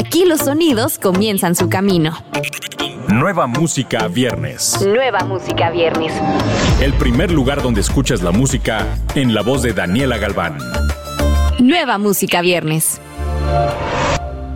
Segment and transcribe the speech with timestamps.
[0.00, 2.16] Aquí los sonidos comienzan su camino.
[3.08, 4.80] Nueva música viernes.
[4.80, 6.14] Nueva música viernes.
[6.80, 10.56] El primer lugar donde escuchas la música en la voz de Daniela Galván.
[11.58, 12.98] Nueva música viernes.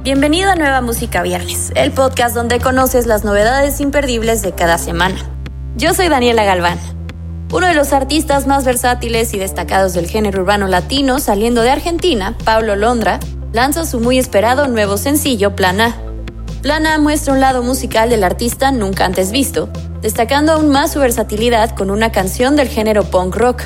[0.02, 5.16] Bienvenido a Nueva Música Viernes, el podcast donde conoces las novedades imperdibles de cada semana.
[5.76, 6.78] Yo soy Daniela Galván.
[7.52, 12.34] Uno de los artistas más versátiles y destacados del género urbano latino saliendo de Argentina,
[12.44, 13.20] Pablo Londra,
[13.54, 15.96] lanza su muy esperado nuevo sencillo Plana.
[16.60, 19.68] Plana muestra un lado musical del artista nunca antes visto,
[20.02, 23.62] destacando aún más su versatilidad con una canción del género punk rock.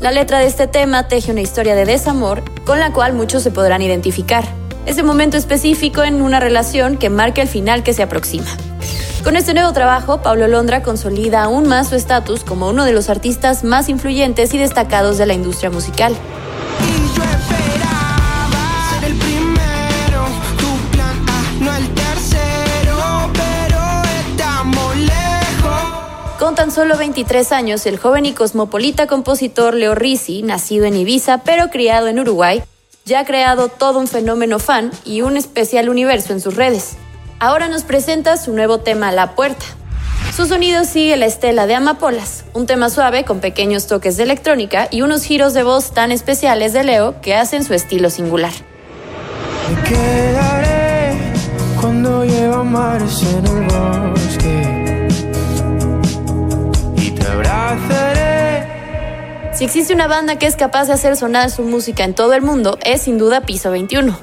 [0.00, 3.50] La letra de este tema teje una historia de desamor con la cual muchos se
[3.50, 4.44] podrán identificar
[4.84, 8.50] ese momento específico en una relación que marca el final que se aproxima.
[9.24, 13.08] Con este nuevo trabajo, Pablo Londra consolida aún más su estatus como uno de los
[13.08, 16.14] artistas más influyentes y destacados de la industria musical.
[26.42, 31.38] Con tan solo 23 años, el joven y cosmopolita compositor Leo Risi, nacido en Ibiza
[31.44, 32.64] pero criado en Uruguay,
[33.04, 36.96] ya ha creado todo un fenómeno fan y un especial universo en sus redes.
[37.38, 39.64] Ahora nos presenta su nuevo tema La Puerta.
[40.34, 44.88] Su sonido sigue la estela de Amapolas, un tema suave con pequeños toques de electrónica
[44.90, 48.52] y unos giros de voz tan especiales de Leo que hacen su estilo singular.
[49.68, 51.20] Me quedaré
[51.80, 52.24] cuando
[52.64, 54.81] mares en el bosque
[59.62, 62.42] si existe una banda que es capaz de hacer sonar su música en todo el
[62.42, 64.18] mundo, es sin duda Piso 21.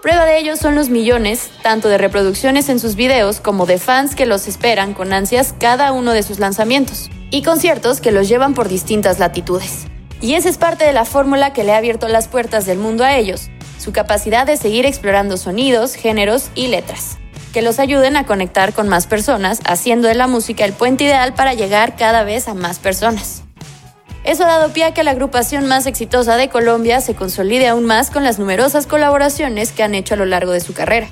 [0.00, 4.14] Prueba de ello son los millones, tanto de reproducciones en sus videos como de fans
[4.14, 8.54] que los esperan con ansias cada uno de sus lanzamientos, y conciertos que los llevan
[8.54, 9.84] por distintas latitudes.
[10.22, 13.04] Y esa es parte de la fórmula que le ha abierto las puertas del mundo
[13.04, 17.18] a ellos, su capacidad de seguir explorando sonidos, géneros y letras,
[17.52, 21.34] que los ayuden a conectar con más personas, haciendo de la música el puente ideal
[21.34, 23.39] para llegar cada vez a más personas.
[24.30, 27.84] Eso ha dado pie a que la agrupación más exitosa de Colombia se consolide aún
[27.84, 31.08] más con las numerosas colaboraciones que han hecho a lo largo de su carrera.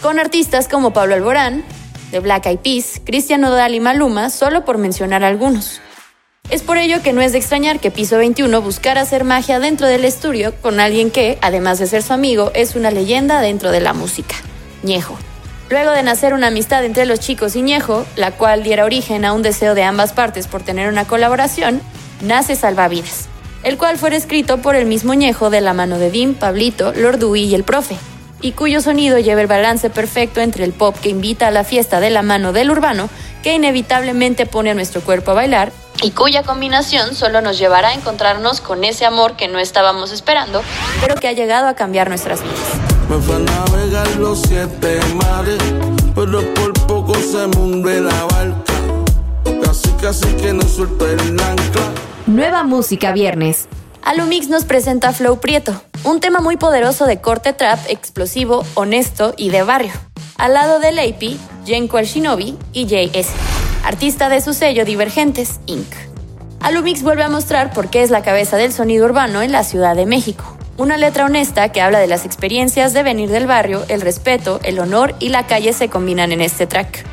[0.00, 1.62] Con artistas como Pablo Alborán,
[2.10, 5.82] de Black Eyed Peas, Cristian Nodal y Maluma, solo por mencionar algunos.
[6.48, 9.86] Es por ello que no es de extrañar que Piso 21 buscara hacer magia dentro
[9.86, 13.82] del estudio con alguien que, además de ser su amigo, es una leyenda dentro de
[13.82, 14.36] la música,
[14.82, 15.18] Ñejo.
[15.68, 19.34] Luego de nacer una amistad entre los chicos y Ñejo, la cual diera origen a
[19.34, 21.82] un deseo de ambas partes por tener una colaboración,
[22.20, 23.26] nace Salvavidas,
[23.62, 27.44] el cual fue escrito por el mismo Ñejo de la mano de Dim, Pablito, Lordui
[27.44, 27.96] y el profe,
[28.40, 32.00] y cuyo sonido lleva el balance perfecto entre el pop que invita a la fiesta
[32.00, 33.08] de la mano del urbano,
[33.42, 35.72] que inevitablemente pone a nuestro cuerpo a bailar,
[36.02, 40.62] y cuya combinación solo nos llevará a encontrarnos con ese amor que no estábamos esperando,
[41.00, 42.94] pero que ha llegado a cambiar nuestras vidas.
[43.08, 45.58] Me los siete mares,
[46.14, 47.46] pero por poco se
[48.00, 48.63] la barca.
[50.04, 51.94] Casi, que no el ancla.
[52.26, 53.68] Nueva música viernes.
[54.02, 59.48] Alumix nos presenta Flow Prieto, un tema muy poderoso de corte trap, explosivo, honesto y
[59.48, 59.92] de barrio.
[60.36, 63.28] Al lado de Leipi, Jenko El Shinobi y JS,
[63.82, 65.90] artista de su sello Divergentes Inc.
[66.60, 69.96] Alumix vuelve a mostrar por qué es la cabeza del sonido urbano en la Ciudad
[69.96, 70.44] de México.
[70.76, 74.80] Una letra honesta que habla de las experiencias de venir del barrio, el respeto, el
[74.80, 77.06] honor y la calle se combinan en este track.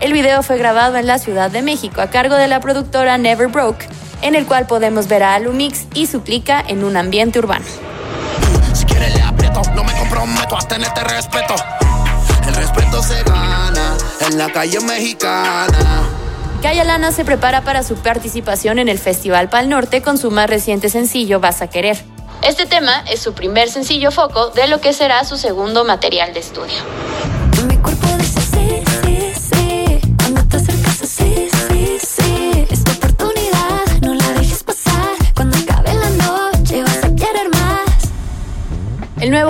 [0.00, 3.48] El video fue grabado en la Ciudad de México a cargo de la productora Never
[3.48, 3.88] Broke,
[4.20, 7.64] en el cual podemos ver a Alumix y su clica en un ambiente urbano.
[8.74, 11.54] Si quiere le aprieto, no me comprometo a tenerte respeto.
[12.46, 16.02] El respeto se gana en la calle mexicana.
[16.60, 20.50] Kaya Lana se prepara para su participación en el Festival Pal Norte con su más
[20.50, 21.96] reciente sencillo Vas a Querer.
[22.42, 26.40] Este tema es su primer sencillo foco de lo que será su segundo material de
[26.40, 26.76] estudio.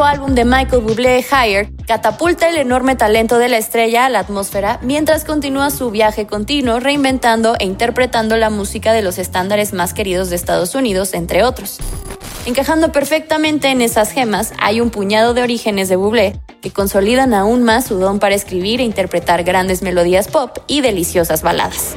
[0.06, 4.78] Álbum de Michael Bublé, Higher, catapulta el enorme talento de la estrella a la atmósfera
[4.82, 10.30] mientras continúa su viaje continuo reinventando e interpretando la música de los estándares más queridos
[10.30, 11.78] de Estados Unidos, entre otros.
[12.46, 17.64] Encajando perfectamente en esas gemas hay un puñado de orígenes de Bublé que consolidan aún
[17.64, 21.96] más su don para escribir e interpretar grandes melodías pop y deliciosas baladas.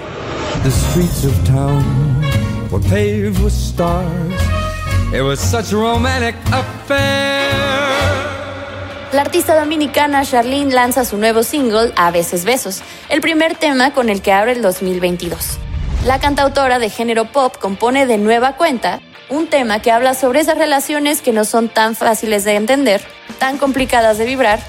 [9.12, 14.10] La artista dominicana Charlene lanza su nuevo single A veces besos, el primer tema con
[14.10, 15.58] el que abre el 2022.
[16.06, 20.58] La cantautora de género pop compone de nueva cuenta un tema que habla sobre esas
[20.58, 23.02] relaciones que no son tan fáciles de entender,
[23.40, 24.60] tan complicadas de vibrar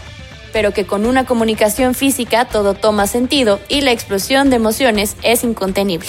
[0.52, 5.44] pero que con una comunicación física todo toma sentido y la explosión de emociones es
[5.44, 6.08] incontenible.